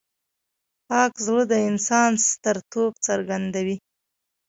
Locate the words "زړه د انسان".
1.25-2.11